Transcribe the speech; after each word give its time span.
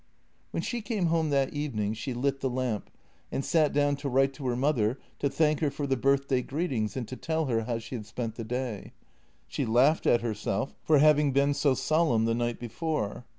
When 0.49 0.63
she 0.63 0.81
came 0.81 1.05
home 1.13 1.29
that 1.29 1.53
evening 1.53 1.93
she 1.93 2.15
lit 2.15 2.39
the 2.39 2.49
lamp 2.49 2.89
and 3.31 3.45
sat 3.45 3.71
down 3.71 3.95
to 3.97 4.09
write 4.09 4.33
to 4.33 4.47
her 4.47 4.55
mother 4.55 4.97
to 5.19 5.29
thank 5.29 5.59
her 5.59 5.69
for 5.69 5.85
the 5.85 5.95
birthday 5.95 6.41
greet 6.41 6.71
ings 6.71 6.97
and 6.97 7.05
tell 7.07 7.45
her 7.45 7.65
how 7.65 7.77
she 7.77 7.93
had 7.93 8.07
spent 8.07 8.33
the 8.33 8.43
day. 8.43 8.93
She 9.47 9.63
laughed 9.63 10.07
at 10.07 10.21
herself 10.21 10.73
for 10.81 10.97
having 10.97 11.33
been 11.33 11.53
so 11.53 11.75
solemn 11.75 12.25
the 12.25 12.33
night 12.33 12.57
before. 12.59 13.25